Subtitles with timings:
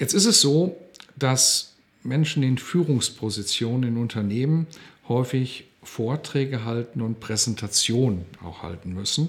[0.00, 0.78] Jetzt ist es so,
[1.16, 4.66] dass Menschen in Führungspositionen in Unternehmen
[5.08, 9.28] häufig Vorträge halten und Präsentationen auch halten müssen.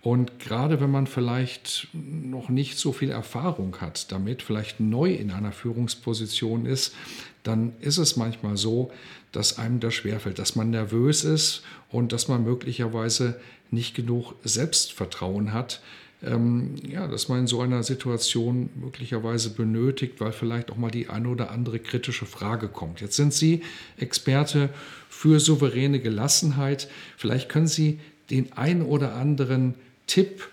[0.00, 5.30] Und gerade wenn man vielleicht noch nicht so viel Erfahrung hat damit, vielleicht neu in
[5.30, 6.94] einer Führungsposition ist,
[7.42, 8.90] dann ist es manchmal so,
[9.30, 13.38] dass einem das schwerfällt, dass man nervös ist und dass man möglicherweise
[13.70, 15.82] nicht genug Selbstvertrauen hat,
[16.24, 21.08] ähm, ja, dass man in so einer Situation möglicherweise benötigt, weil vielleicht auch mal die
[21.08, 23.00] eine oder andere kritische Frage kommt.
[23.00, 23.62] Jetzt sind Sie
[23.96, 24.68] Experte
[25.08, 26.88] für souveräne Gelassenheit.
[27.16, 29.74] Vielleicht können Sie den ein oder anderen
[30.06, 30.48] Tipp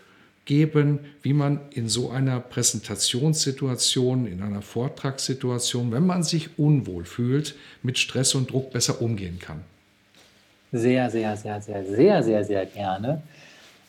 [0.45, 7.55] geben, wie man in so einer Präsentationssituation, in einer Vortragssituation, wenn man sich unwohl fühlt,
[7.83, 9.61] mit Stress und Druck besser umgehen kann.
[10.71, 13.21] Sehr, sehr, sehr, sehr, sehr, sehr, sehr gerne.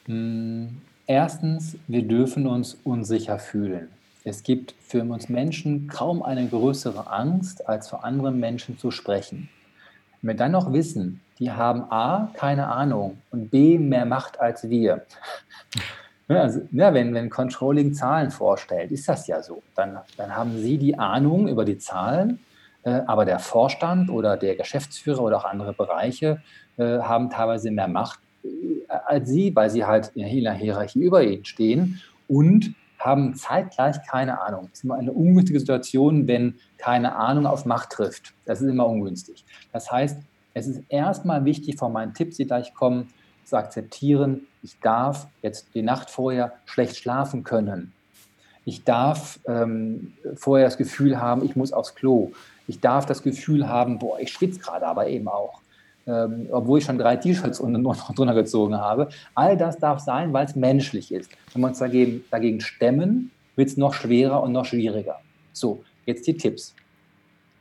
[0.06, 0.68] Hm,
[1.10, 3.88] Erstens, wir dürfen uns unsicher fühlen.
[4.22, 9.48] Es gibt für uns Menschen kaum eine größere Angst, als vor anderen Menschen zu sprechen.
[10.22, 14.70] Wenn wir dann noch wissen, die haben A, keine Ahnung und B, mehr Macht als
[14.70, 15.04] wir.
[16.28, 19.64] Also, ja, wenn, wenn Controlling Zahlen vorstellt, ist das ja so.
[19.74, 22.38] Dann, dann haben Sie die Ahnung über die Zahlen,
[22.84, 26.40] äh, aber der Vorstand oder der Geschäftsführer oder auch andere Bereiche
[26.76, 28.20] äh, haben teilweise mehr Macht
[29.06, 34.40] als sie, weil sie halt in der Hierarchie über ihnen stehen und haben zeitgleich keine
[34.42, 34.68] Ahnung.
[34.72, 38.34] Es ist immer eine ungünstige Situation, wenn keine Ahnung auf Macht trifft.
[38.44, 39.44] Das ist immer ungünstig.
[39.72, 40.18] Das heißt,
[40.52, 43.08] es ist erstmal wichtig, von meinen Tipps, die gleich kommen,
[43.44, 47.92] zu akzeptieren, ich darf jetzt die Nacht vorher schlecht schlafen können.
[48.64, 52.32] Ich darf ähm, vorher das Gefühl haben, ich muss aufs Klo.
[52.68, 55.59] Ich darf das Gefühl haben, boah, ich schwitze gerade aber eben auch
[56.10, 57.58] ähm, obwohl ich schon drei T-Shirts
[58.16, 59.08] drunter gezogen habe.
[59.34, 61.30] All das darf sein, weil es menschlich ist.
[61.52, 65.20] Wenn wir uns dagegen, dagegen stemmen, wird es noch schwerer und noch schwieriger.
[65.52, 66.74] So, jetzt die Tipps.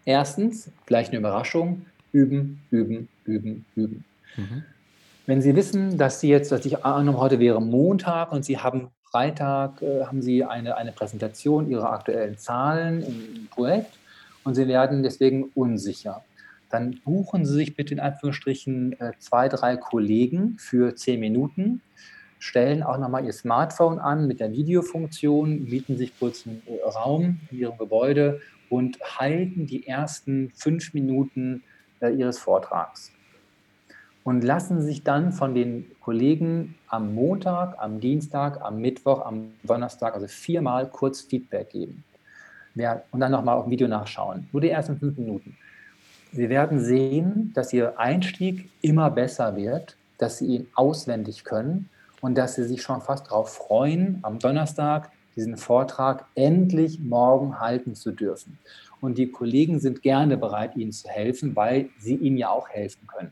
[0.05, 4.03] Erstens, gleich eine Überraschung, üben, üben, üben, üben.
[4.35, 4.63] Mhm.
[5.27, 8.87] Wenn Sie wissen, dass Sie jetzt, dass ich angenommen, heute wäre Montag und Sie haben
[9.03, 13.91] Freitag, äh, haben Sie eine, eine Präsentation Ihrer aktuellen Zahlen im Projekt
[14.43, 16.23] und Sie werden deswegen unsicher
[16.69, 21.81] dann buchen Sie sich bitte in Anführungsstrichen äh, zwei, drei Kollegen für zehn Minuten,
[22.37, 27.39] stellen auch nochmal Ihr Smartphone an mit der Videofunktion, mieten sich kurz einen äh, Raum
[27.51, 31.63] in Ihrem Gebäude und halten die ersten fünf Minuten
[32.01, 33.11] äh, Ihres Vortrags.
[34.23, 40.13] Und lassen sich dann von den Kollegen am Montag, am Dienstag, am Mittwoch, am Donnerstag,
[40.13, 42.03] also viermal kurz Feedback geben.
[43.11, 44.47] und dann nochmal auf dem Video nachschauen.
[44.51, 45.57] Nur die ersten fünf Minuten.
[46.31, 51.89] Sie werden sehen, dass Ihr Einstieg immer besser wird, dass Sie ihn auswendig können
[52.21, 57.95] und dass Sie sich schon fast darauf freuen, am Donnerstag diesen Vortrag endlich morgen halten
[57.95, 58.59] zu dürfen.
[59.01, 63.07] Und die Kollegen sind gerne bereit, Ihnen zu helfen, weil Sie Ihnen ja auch helfen
[63.07, 63.31] können.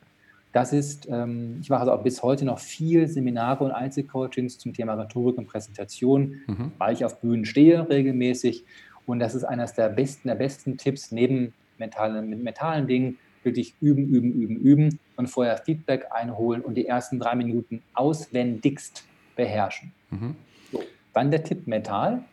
[0.54, 4.74] Das ist, ähm, ich mache also auch bis heute noch viel Seminare und Einzelcoachings zum
[4.74, 6.72] Thema Rhetorik und Präsentation, mhm.
[6.78, 8.64] weil ich auf Bühnen stehe regelmäßig.
[9.06, 13.76] Und das ist eines der besten, der besten Tipps neben mentalen, mit mentalen Dingen wirklich
[13.82, 19.06] üben, üben, üben, üben und vorher Feedback einholen und die ersten drei Minuten auswendigst
[19.36, 19.94] beherrschen.
[20.10, 20.36] Mhm.
[20.72, 20.84] So,
[21.14, 22.24] dann der Tipp mental.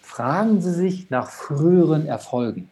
[0.00, 2.70] Fragen Sie sich nach früheren Erfolgen.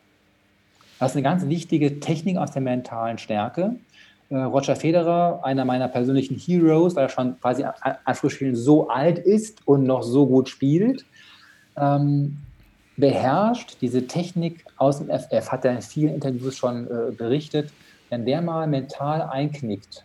[0.98, 3.76] Das ist eine ganz wichtige Technik aus der mentalen Stärke.
[4.28, 9.66] Äh, Roger Federer, einer meiner persönlichen Heroes, weil er schon quasi an so alt ist
[9.66, 11.06] und noch so gut spielt,
[11.76, 12.38] ähm,
[13.00, 17.72] beherrscht diese Technik aus dem FF, hat er in vielen Interviews schon äh, berichtet,
[18.10, 20.04] wenn der mal mental einknickt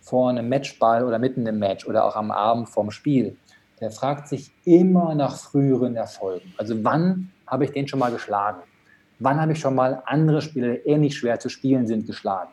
[0.00, 3.36] vor einem Matchball oder mitten im Match oder auch am Abend vorm Spiel,
[3.80, 6.52] der fragt sich immer nach früheren Erfolgen.
[6.56, 8.62] Also wann habe ich den schon mal geschlagen?
[9.18, 12.50] Wann habe ich schon mal andere Spieler, die ähnlich schwer zu spielen sind, geschlagen?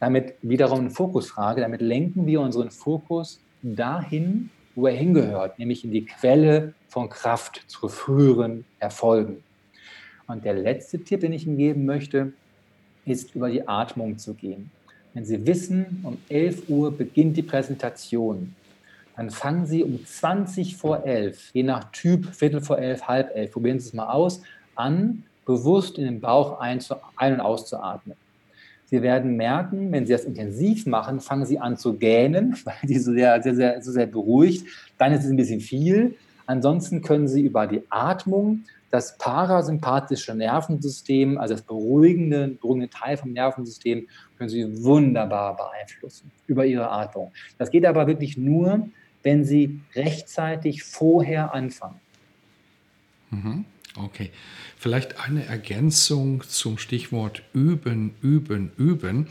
[0.00, 5.90] Damit wiederum eine Fokusfrage, damit lenken wir unseren Fokus dahin, wo er hingehört, nämlich in
[5.90, 9.42] die Quelle von Kraft zu früheren Erfolgen.
[10.28, 12.32] Und der letzte Tipp, den ich Ihnen geben möchte,
[13.04, 14.70] ist über die Atmung zu gehen.
[15.14, 18.54] Wenn Sie wissen, um 11 Uhr beginnt die Präsentation,
[19.16, 23.50] dann fangen Sie um 20 vor 11, je nach Typ, Viertel vor 11, halb 11,
[23.50, 24.42] probieren Sie es mal aus,
[24.76, 26.78] an, bewusst in den Bauch ein,
[27.16, 28.16] ein- und auszuatmen.
[28.90, 32.98] Sie werden merken, wenn Sie das intensiv machen, fangen Sie an zu gähnen, weil die
[32.98, 34.66] so sehr, sehr, sehr, so sehr beruhigt.
[34.96, 36.16] Dann ist es ein bisschen viel.
[36.46, 43.32] Ansonsten können Sie über die Atmung das parasympathische Nervensystem, also das beruhigende, beruhigende Teil vom
[43.34, 44.08] Nervensystem,
[44.38, 47.30] können Sie wunderbar beeinflussen über Ihre Atmung.
[47.58, 48.88] Das geht aber wirklich nur,
[49.22, 52.00] wenn Sie rechtzeitig vorher anfangen.
[53.30, 53.66] Mhm.
[53.98, 54.30] Okay.
[54.76, 59.26] Vielleicht eine Ergänzung zum Stichwort üben, üben, üben.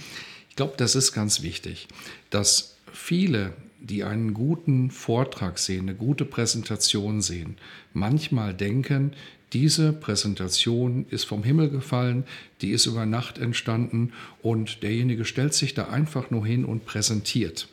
[0.50, 1.88] Ich glaube, das ist ganz wichtig,
[2.30, 7.58] dass viele, die einen guten Vortrag sehen, eine gute Präsentation sehen,
[7.94, 9.14] manchmal denken,
[9.54, 12.26] diese Präsentation ist vom Himmel gefallen,
[12.62, 14.12] die ist über Nacht entstanden
[14.42, 17.70] und derjenige stellt sich da einfach nur hin und präsentiert.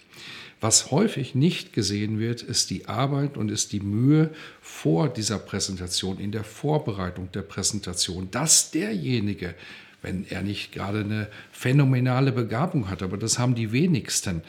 [0.64, 4.30] Was häufig nicht gesehen wird, ist die Arbeit und ist die Mühe
[4.62, 9.54] vor dieser Präsentation, in der Vorbereitung der Präsentation, dass derjenige,
[10.00, 14.40] wenn er nicht gerade eine phänomenale Begabung hat, aber das haben die wenigsten,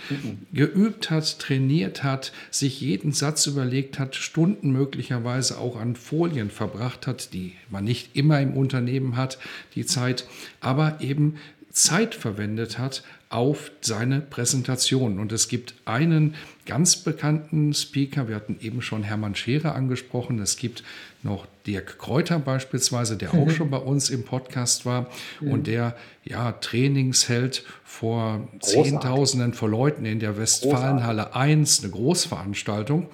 [0.54, 7.08] geübt hat, trainiert hat, sich jeden Satz überlegt hat, Stunden möglicherweise auch an Folien verbracht
[7.08, 9.38] hat, die man nicht immer im Unternehmen hat,
[9.76, 10.26] die Zeit,
[10.62, 11.36] aber eben
[11.72, 13.04] Zeit verwendet hat
[13.36, 15.20] auf seine Präsentation.
[15.20, 16.36] Und es gibt einen
[16.66, 20.86] ganz bekannten Speaker, wir hatten eben schon Hermann Scherer angesprochen, es gibt
[21.22, 25.10] noch Dirk Kräuter beispielsweise, der auch schon bei uns im Podcast war
[25.42, 28.92] und der ja Trainings hält vor Großartig.
[28.92, 33.10] Zehntausenden von Leuten in der Westfalenhalle 1, eine Großveranstaltung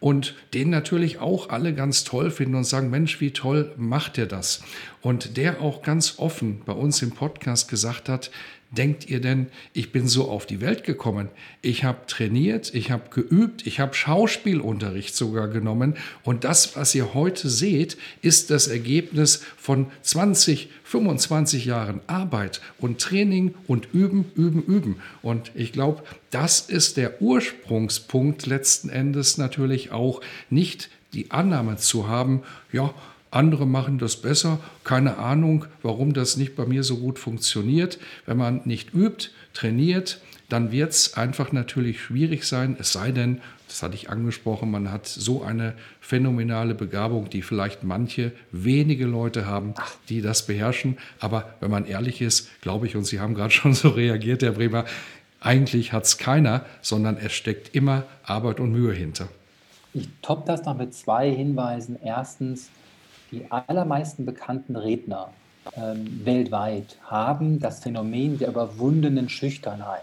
[0.00, 4.26] und den natürlich auch alle ganz toll finden und sagen, Mensch, wie toll macht er
[4.26, 4.62] das?
[5.02, 8.30] Und der auch ganz offen bei uns im Podcast gesagt hat,
[8.70, 11.28] denkt ihr denn, ich bin so auf die Welt gekommen?
[11.62, 17.14] Ich habe trainiert, ich habe geübt, ich habe Schauspielunterricht sogar genommen und das, was ihr
[17.14, 24.62] heute seht, ist das Ergebnis von 20, 25 Jahren Arbeit und Training und Üben, Üben,
[24.62, 24.96] Üben.
[25.22, 32.08] Und ich glaube, das ist der Ursprungspunkt letzten Endes natürlich auch nicht die Annahme zu
[32.08, 32.42] haben,
[32.72, 32.94] ja,
[33.30, 37.98] andere machen das besser, keine Ahnung, warum das nicht bei mir so gut funktioniert.
[38.26, 43.40] Wenn man nicht übt, trainiert, dann wird es einfach natürlich schwierig sein, es sei denn,
[43.66, 49.44] das hatte ich angesprochen, man hat so eine phänomenale Begabung, die vielleicht manche wenige Leute
[49.44, 49.74] haben,
[50.08, 50.96] die das beherrschen.
[51.20, 54.52] Aber wenn man ehrlich ist, glaube ich, und Sie haben gerade schon so reagiert, Herr
[54.52, 54.86] Bremer,
[55.40, 59.28] eigentlich hat es keiner, sondern es steckt immer Arbeit und Mühe hinter.
[59.92, 61.98] Ich top das noch mit zwei Hinweisen.
[62.02, 62.70] Erstens,
[63.30, 65.30] die allermeisten bekannten Redner
[65.76, 70.02] ähm, weltweit haben das Phänomen der überwundenen Schüchternheit.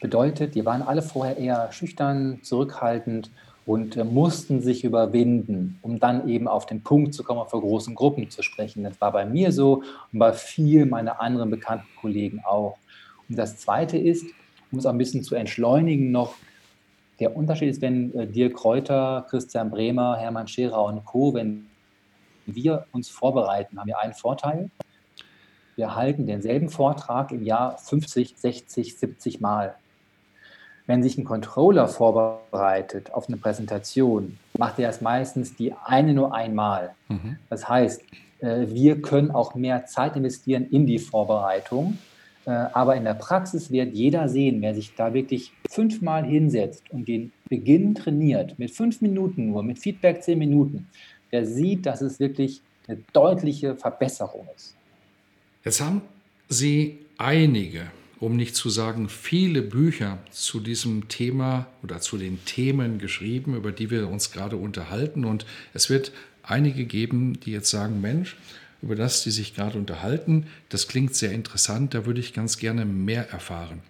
[0.00, 3.30] Bedeutet, die waren alle vorher eher schüchtern, zurückhaltend
[3.64, 7.94] und äh, mussten sich überwinden, um dann eben auf den Punkt zu kommen, vor großen
[7.94, 8.84] Gruppen zu sprechen.
[8.84, 9.82] Das war bei mir so
[10.12, 12.76] und bei vielen meiner anderen bekannten Kollegen auch.
[13.28, 14.24] Und das Zweite ist,
[14.70, 16.34] um es auch ein bisschen zu entschleunigen noch,
[17.20, 21.66] der Unterschied ist, wenn äh, Dirk Kräuter, Christian Bremer, Hermann Scherer und Co., wenn
[22.46, 24.70] wir uns vorbereiten, haben wir einen Vorteil.
[25.74, 29.74] Wir halten denselben Vortrag im Jahr 50, 60, 70 Mal.
[30.86, 36.32] Wenn sich ein Controller vorbereitet auf eine Präsentation, macht er es meistens die eine nur
[36.34, 36.94] einmal.
[37.08, 37.38] Mhm.
[37.50, 38.02] Das heißt,
[38.40, 41.98] äh, wir können auch mehr Zeit investieren in die Vorbereitung.
[42.46, 47.08] Äh, Aber in der Praxis wird jeder sehen, wer sich da wirklich fünfmal hinsetzt und
[47.08, 50.88] den Beginn trainiert, mit fünf Minuten nur, mit Feedback zehn Minuten,
[51.32, 54.74] der sieht, dass es wirklich eine deutliche Verbesserung ist.
[55.64, 56.02] Jetzt haben
[56.48, 62.98] Sie einige, um nicht zu sagen viele Bücher zu diesem Thema oder zu den Themen
[62.98, 65.24] geschrieben, über die wir uns gerade unterhalten.
[65.24, 66.12] Und es wird
[66.44, 68.36] einige geben, die jetzt sagen, Mensch,
[68.86, 72.84] über das die sich gerade unterhalten, das klingt sehr interessant, da würde ich ganz gerne
[72.84, 73.80] mehr erfahren.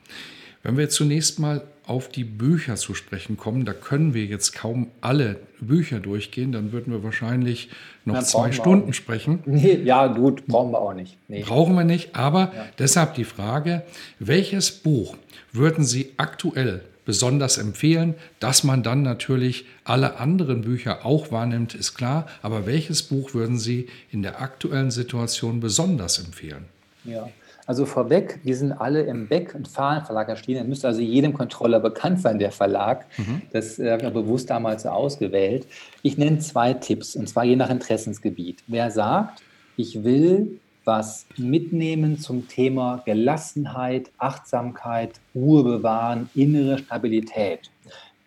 [0.62, 4.88] Wenn wir zunächst mal auf die Bücher zu sprechen kommen, da können wir jetzt kaum
[5.02, 7.68] alle Bücher durchgehen, dann würden wir wahrscheinlich
[8.04, 9.40] noch Na, zwei Stunden sprechen.
[9.44, 11.18] Nee, ja, gut, brauchen wir auch nicht.
[11.28, 11.44] Nee.
[11.44, 13.82] Brauchen wir nicht, aber deshalb die Frage,
[14.18, 15.16] welches Buch
[15.52, 21.94] würden Sie aktuell besonders empfehlen, dass man dann natürlich alle anderen Bücher auch wahrnimmt, ist
[21.94, 26.66] klar, aber welches Buch würden Sie in der aktuellen Situation besonders empfehlen?
[27.04, 27.30] Ja,
[27.66, 30.58] also vorweg, wir sind alle im Beck- und Fahlen Verlag erschienen.
[30.58, 33.06] Das müsste also jedem Controller bekannt sein, der Verlag.
[33.52, 35.66] Das äh, habe ich auch bewusst damals so ausgewählt.
[36.02, 38.62] Ich nenne zwei Tipps, und zwar je nach Interessensgebiet.
[38.68, 39.42] Wer sagt,
[39.76, 47.70] ich will was mitnehmen zum Thema Gelassenheit, Achtsamkeit, Ruhe bewahren, innere Stabilität,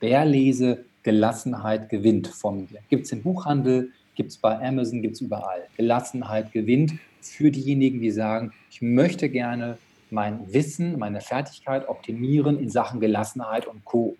[0.01, 2.79] Wer lese, Gelassenheit gewinnt von mir.
[2.89, 5.67] Gibt es im Buchhandel, gibt es bei Amazon, gibt es überall.
[5.75, 9.77] Gelassenheit gewinnt für diejenigen, die sagen, ich möchte gerne
[10.09, 14.15] mein Wissen, meine Fertigkeit optimieren in Sachen Gelassenheit und Co.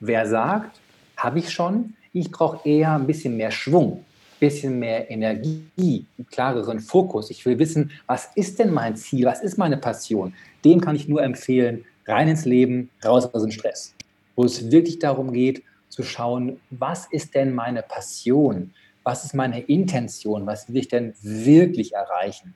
[0.00, 0.80] Wer sagt,
[1.16, 4.04] habe ich schon, ich brauche eher ein bisschen mehr Schwung,
[4.38, 7.30] bisschen mehr Energie, einen klareren Fokus.
[7.30, 10.34] Ich will wissen, was ist denn mein Ziel, was ist meine Passion?
[10.64, 13.94] Dem kann ich nur empfehlen, rein ins Leben, raus aus dem Stress.
[14.34, 18.72] Wo es wirklich darum geht, zu schauen, was ist denn meine Passion?
[19.02, 20.46] Was ist meine Intention?
[20.46, 22.54] Was will ich denn wirklich erreichen?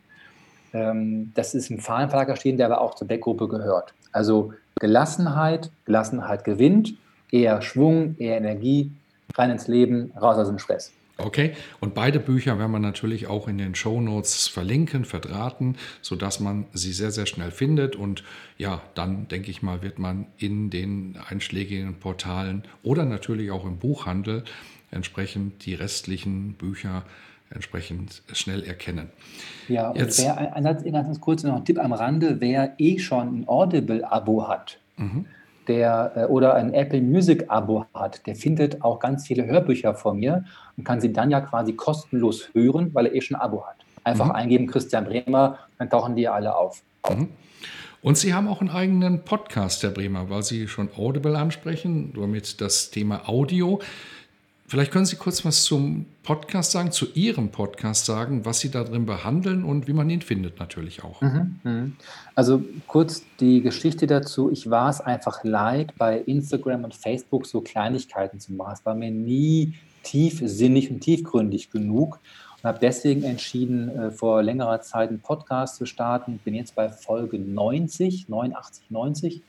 [0.73, 3.95] Ähm, das ist ein Fahlenverlag erschienen, der aber auch zur Deckgruppe gehört.
[4.13, 6.95] Also Gelassenheit, Gelassenheit gewinnt,
[7.31, 8.91] eher Schwung, eher Energie,
[9.37, 10.93] rein ins Leben, raus aus dem Stress.
[11.25, 16.41] Okay, und beide Bücher werden wir natürlich auch in den Show Notes verlinken, verdrahten, sodass
[16.41, 17.97] man sie sehr, sehr schnell findet.
[17.97, 18.25] Und
[18.59, 23.79] ja, dann denke ich mal, wird man in den einschlägigen Portalen oder natürlich auch im
[23.79, 24.45] Buchhandel
[24.91, 27.05] entsprechend die restlichen Bücher
[27.51, 29.11] entsprechend schnell erkennen.
[29.69, 33.41] Ja, Jetzt, wer, ein, ein, ganz kurz noch ein Tipp am Rande, wer eh schon
[33.41, 35.27] ein Audible-Abo hat, mhm.
[35.71, 40.45] Der äh, oder ein Apple Music-Abo hat, der findet auch ganz viele Hörbücher von mir
[40.77, 43.77] und kann sie dann ja quasi kostenlos hören, weil er eh schon ein Abo hat.
[44.03, 44.33] Einfach mhm.
[44.33, 46.83] eingeben Christian Bremer, dann tauchen die alle auf.
[47.09, 47.29] Mhm.
[48.03, 52.61] Und Sie haben auch einen eigenen Podcast, Herr Bremer, weil Sie schon Audible ansprechen, damit
[52.61, 53.81] das Thema Audio.
[54.71, 58.85] Vielleicht können Sie kurz was zum Podcast sagen, zu Ihrem Podcast sagen, was Sie da
[58.85, 61.21] drin behandeln und wie man ihn findet natürlich auch.
[61.23, 61.97] Mhm, mhm.
[62.37, 64.49] Also kurz die Geschichte dazu.
[64.49, 68.75] Ich war es einfach leid, bei Instagram und Facebook so Kleinigkeiten zu machen.
[68.75, 69.75] Es war mir nie
[70.05, 72.21] tiefsinnig und tiefgründig genug
[72.59, 76.39] und habe deswegen entschieden, äh, vor längerer Zeit einen Podcast zu starten.
[76.45, 79.43] Bin jetzt bei Folge 90, 89, 90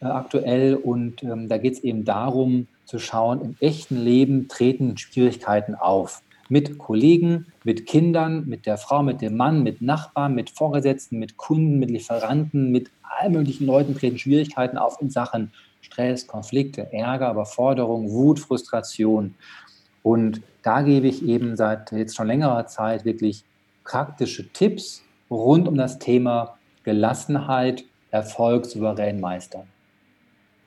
[0.00, 4.96] äh, aktuell und ähm, da geht es eben darum, zu schauen, im echten Leben treten
[4.96, 6.22] Schwierigkeiten auf.
[6.48, 11.36] Mit Kollegen, mit Kindern, mit der Frau, mit dem Mann, mit Nachbarn, mit Vorgesetzten, mit
[11.36, 17.30] Kunden, mit Lieferanten, mit allen möglichen Leuten treten Schwierigkeiten auf in Sachen Stress, Konflikte, Ärger,
[17.30, 19.34] Überforderung, Wut, Frustration.
[20.02, 23.44] Und da gebe ich eben seit jetzt schon längerer Zeit wirklich
[23.84, 29.68] praktische Tipps rund um das Thema Gelassenheit, Erfolg souverän meistern.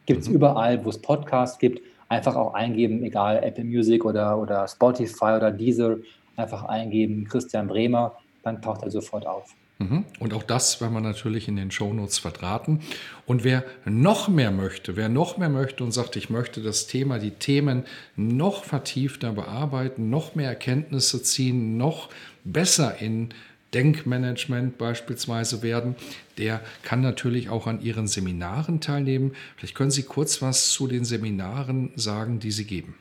[0.05, 0.35] Gibt es mhm.
[0.35, 5.51] überall, wo es Podcasts gibt, einfach auch eingeben, egal Apple Music oder, oder Spotify oder
[5.51, 5.97] Deezer,
[6.35, 9.55] einfach eingeben Christian Bremer, dann taucht er sofort auf.
[9.79, 10.05] Mhm.
[10.19, 12.81] Und auch das werden wir natürlich in den Shownotes verdrahten.
[13.25, 17.19] Und wer noch mehr möchte, wer noch mehr möchte und sagt, ich möchte das Thema,
[17.19, 17.83] die Themen
[18.15, 22.09] noch vertiefter bearbeiten, noch mehr Erkenntnisse ziehen, noch
[22.43, 23.29] besser in
[23.73, 25.95] Denkmanagement beispielsweise werden,
[26.37, 29.33] der kann natürlich auch an Ihren Seminaren teilnehmen.
[29.57, 32.95] Vielleicht können Sie kurz was zu den Seminaren sagen, die Sie geben.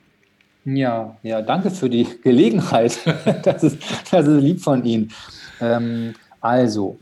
[0.64, 2.98] Ja, ja, danke für die Gelegenheit.
[3.42, 3.78] das, ist,
[4.10, 5.12] das ist lieb von Ihnen.
[5.60, 6.98] Ähm, also,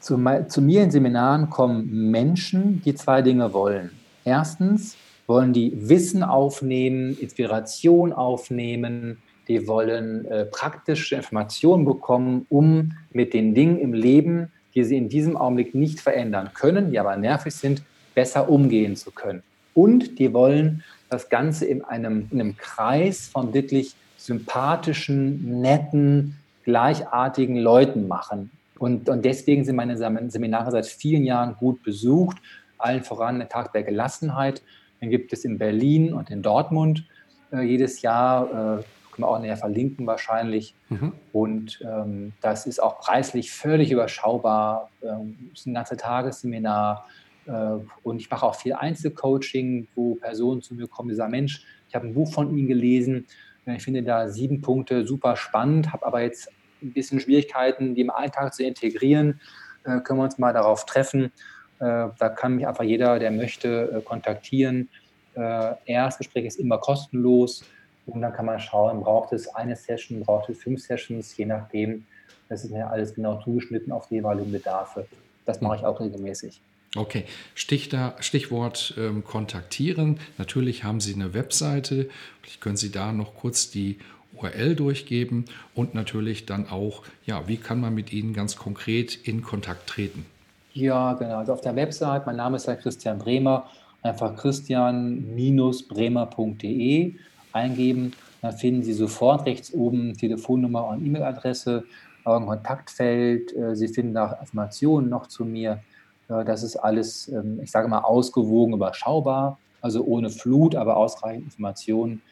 [0.00, 3.90] zu, zu mir in Seminaren kommen Menschen, die zwei Dinge wollen.
[4.24, 13.34] Erstens wollen die Wissen aufnehmen, Inspiration aufnehmen, die wollen äh, praktische Informationen bekommen, um mit
[13.34, 17.54] den Dingen im Leben, die sie in diesem Augenblick nicht verändern können, die aber nervig
[17.54, 17.82] sind,
[18.14, 19.42] besser umgehen zu können.
[19.74, 27.56] Und die wollen das Ganze in einem, in einem Kreis von wirklich sympathischen, netten, gleichartigen
[27.56, 28.50] Leuten machen.
[28.78, 32.38] Und, und deswegen sind meine Seminare seit vielen Jahren gut besucht,
[32.78, 34.62] allen voran der Tag der Gelassenheit.
[35.00, 37.04] Den gibt es in Berlin und in Dortmund
[37.52, 38.78] äh, jedes Jahr.
[38.80, 40.74] Äh, können wir auch näher verlinken wahrscheinlich.
[40.88, 41.12] Mhm.
[41.32, 44.90] Und ähm, das ist auch preislich völlig überschaubar.
[45.02, 47.06] Ähm, ist ein ganzes Tagesseminar.
[47.46, 51.64] Äh, und ich mache auch viel Einzelcoaching, wo Personen zu mir kommen, die sagen, Mensch,
[51.88, 53.26] ich habe ein Buch von Ihnen gelesen.
[53.66, 56.50] Ich finde da sieben Punkte super spannend, habe aber jetzt
[56.82, 59.40] ein bisschen Schwierigkeiten, die im Alltag zu integrieren.
[59.84, 61.32] Äh, können wir uns mal darauf treffen.
[61.78, 64.88] Äh, da kann mich einfach jeder, der möchte, äh, kontaktieren.
[65.34, 67.64] Äh, Erstgespräch ist immer kostenlos.
[68.06, 72.06] Und dann kann man schauen, braucht es eine Session, braucht es fünf Sessions, je nachdem.
[72.48, 75.06] Das ist ja alles genau zugeschnitten auf die jeweiligen Bedarfe.
[75.46, 76.60] Das mache ich auch regelmäßig.
[76.96, 80.20] Okay, Stichwort ähm, kontaktieren.
[80.38, 82.08] Natürlich haben Sie eine Webseite.
[82.40, 83.98] Vielleicht können Sie da noch kurz die
[84.34, 89.42] URL durchgeben und natürlich dann auch, ja, wie kann man mit Ihnen ganz konkret in
[89.42, 90.24] Kontakt treten?
[90.72, 91.38] Ja, genau.
[91.38, 93.70] Also auf der Website, mein Name ist ja Christian Bremer,
[94.02, 97.14] einfach christian-bremer.de
[97.54, 98.12] eingeben.
[98.42, 101.84] Dann finden Sie sofort rechts oben Telefonnummer und E-Mail-Adresse,
[102.24, 103.54] ein Kontaktfeld.
[103.56, 105.80] Äh, Sie finden da Informationen noch zu mir.
[106.26, 109.58] Das ist alles, ähm, ich sage mal, ausgewogen, überschaubar.
[109.82, 112.22] also ohne Flut, aber ausreichend Informationen.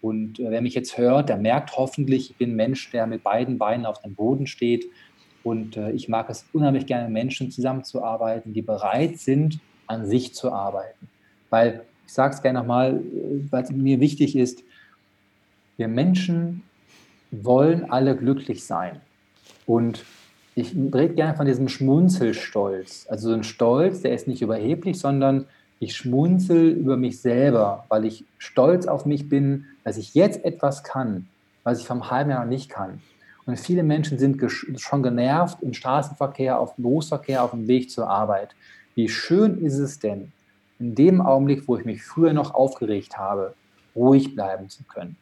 [0.00, 3.22] Und äh, wer mich jetzt hört, der merkt hoffentlich, ich bin ein Mensch, der mit
[3.22, 4.86] beiden Beinen auf dem Boden steht.
[5.44, 10.34] Und äh, ich mag es unheimlich gerne, mit Menschen zusammenzuarbeiten, die bereit sind, an sich
[10.34, 11.08] zu arbeiten.
[11.50, 14.64] Weil, ich sage es gerne nochmal, äh, was mir wichtig ist,
[15.76, 16.62] wir Menschen
[17.30, 19.00] wollen alle glücklich sein.
[19.66, 20.04] Und
[20.54, 23.06] ich rede gerne von diesem Schmunzelstolz.
[23.10, 25.44] Also so ein Stolz, der ist nicht überheblich, sondern
[25.80, 30.82] ich schmunzel über mich selber, weil ich stolz auf mich bin, dass ich jetzt etwas
[30.82, 31.28] kann,
[31.62, 33.02] was ich vom halben Jahr noch nicht kann.
[33.44, 34.40] Und viele Menschen sind
[34.76, 38.54] schon genervt im Straßenverkehr, auf dem Berufsverkehr, auf dem Weg zur Arbeit.
[38.94, 40.32] Wie schön ist es denn,
[40.78, 43.54] in dem Augenblick, wo ich mich früher noch aufgeregt habe,
[43.94, 45.16] ruhig bleiben zu können.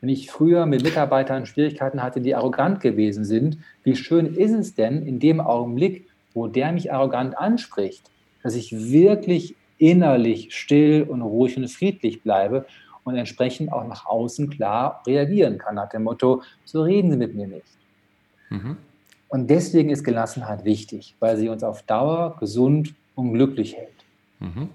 [0.00, 4.74] Wenn ich früher mit Mitarbeitern Schwierigkeiten hatte, die arrogant gewesen sind, wie schön ist es
[4.74, 8.10] denn in dem Augenblick, wo der mich arrogant anspricht,
[8.42, 12.66] dass ich wirklich innerlich still und ruhig und friedlich bleibe
[13.04, 17.34] und entsprechend auch nach außen klar reagieren kann, nach dem Motto, so reden Sie mit
[17.34, 17.64] mir nicht.
[18.50, 18.76] Mhm.
[19.28, 23.93] Und deswegen ist Gelassenheit wichtig, weil sie uns auf Dauer gesund und glücklich hält.
[24.44, 24.68] Mhm.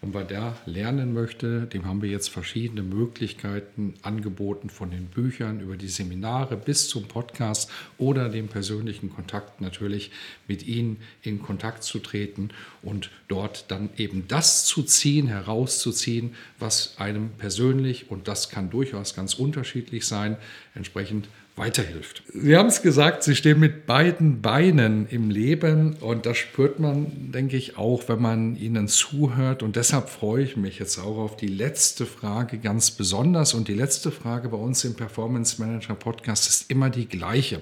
[0.00, 5.58] Und wer da lernen möchte, dem haben wir jetzt verschiedene Möglichkeiten angeboten, von den Büchern
[5.58, 10.12] über die Seminare bis zum Podcast oder dem persönlichen Kontakt natürlich
[10.46, 16.96] mit Ihnen in Kontakt zu treten und dort dann eben das zu ziehen, herauszuziehen, was
[16.98, 20.36] einem persönlich, und das kann durchaus ganz unterschiedlich sein,
[20.76, 22.22] entsprechend weiterhilft.
[22.32, 27.32] Sie haben es gesagt, Sie stehen mit beiden Beinen im Leben und das spürt man,
[27.32, 29.62] denke ich, auch, wenn man Ihnen zuhört.
[29.62, 33.54] Und deshalb freue ich mich jetzt auch auf die letzte Frage ganz besonders.
[33.54, 37.60] Und die letzte Frage bei uns im Performance Manager Podcast ist immer die gleiche.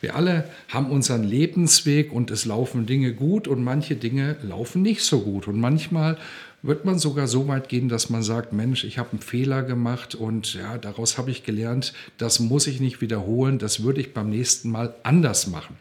[0.00, 5.02] Wir alle haben unseren Lebensweg und es laufen Dinge gut und manche Dinge laufen nicht
[5.02, 5.48] so gut.
[5.48, 6.16] Und manchmal
[6.62, 10.14] wird man sogar so weit gehen, dass man sagt, Mensch, ich habe einen Fehler gemacht
[10.14, 14.28] und ja, daraus habe ich gelernt, das muss ich nicht wiederholen, das würde ich beim
[14.30, 15.76] nächsten Mal anders machen.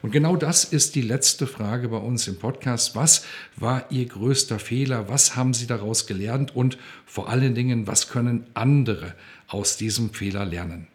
[0.00, 2.96] Und genau das ist die letzte Frage bei uns im Podcast.
[2.96, 3.24] Was
[3.56, 5.08] war Ihr größter Fehler?
[5.08, 6.56] Was haben Sie daraus gelernt?
[6.56, 9.14] Und vor allen Dingen, was können andere
[9.48, 10.86] aus diesem Fehler lernen?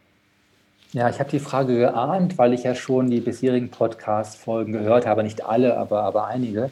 [0.97, 5.21] Ja, ich habe die Frage geahnt, weil ich ja schon die bisherigen Podcast-Folgen gehört habe.
[5.21, 6.71] Nicht alle, aber, aber einige.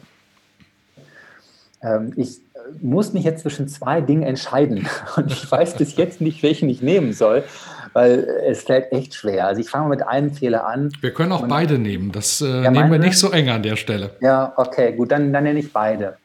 [1.80, 2.40] Ähm, ich
[2.82, 4.88] muss mich jetzt zwischen zwei Dingen entscheiden.
[5.16, 7.44] Und ich weiß bis jetzt nicht, welchen ich nehmen soll,
[7.92, 9.46] weil es fällt echt schwer.
[9.46, 10.90] Also ich fange mit einem Fehler an.
[11.00, 12.10] Wir können auch beide nehmen.
[12.10, 14.10] Das äh, ja, nehmen wir nicht so eng an der Stelle.
[14.20, 16.16] Ja, okay, gut, dann, dann nenne ich beide.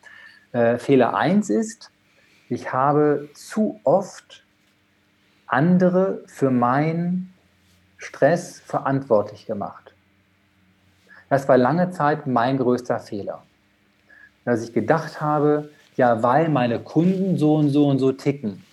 [0.54, 1.92] Äh, Fehler 1 ist,
[2.50, 4.44] ich habe zu oft
[5.46, 7.32] andere für meinen
[8.02, 9.94] Stress verantwortlich gemacht.
[11.30, 13.44] Das war lange Zeit mein größter Fehler.
[14.44, 18.64] Dass ich gedacht habe, ja, weil meine Kunden so und so und so ticken,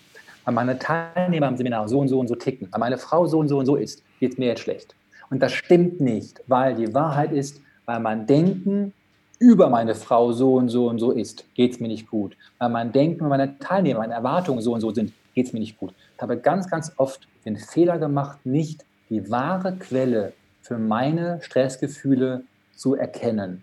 [0.44, 3.38] weil meine Teilnehmer im Seminar so und so und so ticken, weil meine Frau so
[3.38, 4.94] und so und so ist, geht es mir jetzt schlecht.
[5.28, 8.94] Und das stimmt nicht, weil die Wahrheit ist, weil mein Denken
[9.38, 12.34] über meine Frau so und so und so ist, geht es mir nicht gut.
[12.58, 15.60] Weil mein Denken und meine Teilnehmer, meine Erwartungen so und so sind, geht es mir
[15.60, 15.92] nicht gut.
[16.16, 22.42] Ich habe ganz, ganz oft den Fehler gemacht, nicht die wahre Quelle für meine Stressgefühle
[22.74, 23.62] zu erkennen.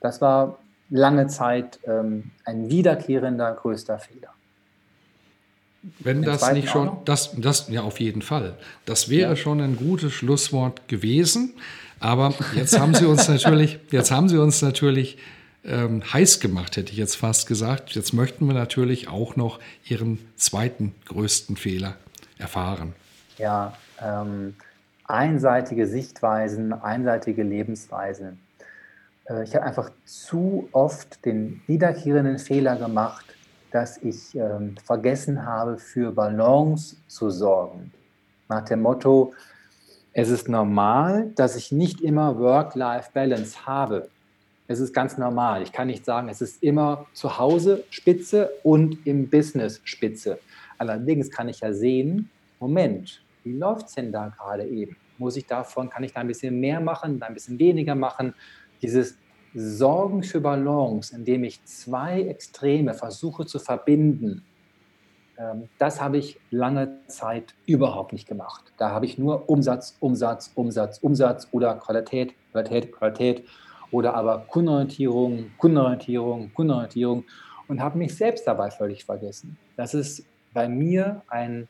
[0.00, 0.58] Das war
[0.90, 4.32] lange Zeit ähm, ein wiederkehrender größter Fehler.
[6.00, 8.54] Wenn das nicht schon, das, das, ja, auf jeden Fall.
[8.84, 9.36] Das wäre ja.
[9.36, 11.54] schon ein gutes Schlusswort gewesen.
[12.00, 15.18] Aber jetzt haben Sie uns natürlich, jetzt haben Sie uns natürlich
[15.64, 17.94] ähm, heiß gemacht, hätte ich jetzt fast gesagt.
[17.94, 21.96] Jetzt möchten wir natürlich auch noch Ihren zweiten größten Fehler
[22.38, 22.94] erfahren.
[23.38, 23.72] Ja,
[24.02, 24.56] ähm,
[25.04, 28.40] einseitige Sichtweisen, einseitige Lebensweisen.
[29.28, 33.26] Äh, ich habe einfach zu oft den wiederkehrenden Fehler gemacht,
[33.70, 37.92] dass ich ähm, vergessen habe, für Balance zu sorgen.
[38.48, 39.34] Nach dem Motto,
[40.12, 44.08] es ist normal, dass ich nicht immer Work-Life-Balance habe.
[44.66, 45.62] Es ist ganz normal.
[45.62, 50.38] Ich kann nicht sagen, es ist immer zu Hause Spitze und im Business Spitze.
[50.78, 54.96] Allerdings kann ich ja sehen, Moment, wie läuft es denn da gerade eben?
[55.18, 58.34] Muss ich davon, kann ich da ein bisschen mehr machen, ein bisschen weniger machen?
[58.82, 59.18] dieses
[59.54, 64.44] Sorgen für Balance, indem ich zwei Extreme versuche zu verbinden,
[65.38, 68.72] ähm, das habe ich lange Zeit überhaupt nicht gemacht.
[68.76, 73.44] Da habe ich nur Umsatz, Umsatz, Umsatz, Umsatz oder Qualität, Qualität, Qualität
[73.90, 77.24] oder aber Kundenorientierung, Kundenorientierung, Kundenorientierung
[77.68, 79.56] und habe mich selbst dabei völlig vergessen.
[79.76, 81.68] Das ist bei mir ein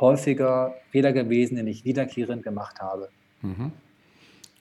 [0.00, 3.08] häufiger Fehler gewesen, den ich wiederkehrend gemacht habe.
[3.42, 3.72] Mhm.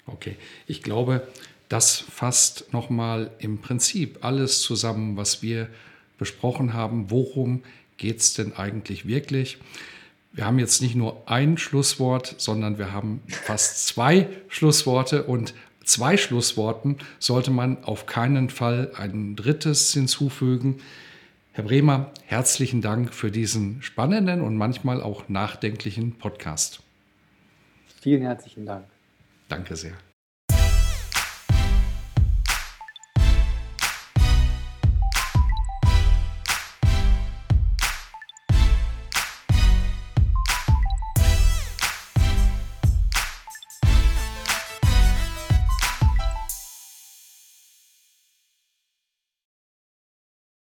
[0.05, 0.35] Okay,
[0.67, 1.27] ich glaube,
[1.69, 5.67] das fasst nochmal im Prinzip alles zusammen, was wir
[6.17, 7.63] besprochen haben, worum
[7.97, 9.57] geht es denn eigentlich wirklich.
[10.31, 16.15] Wir haben jetzt nicht nur ein Schlusswort, sondern wir haben fast zwei Schlussworte und zwei
[16.15, 20.79] Schlussworten sollte man auf keinen Fall ein drittes hinzufügen.
[21.57, 26.83] Herr Bremer, herzlichen Dank für diesen spannenden und manchmal auch nachdenklichen Podcast.
[27.99, 28.85] Vielen herzlichen Dank.
[29.49, 29.97] Danke sehr.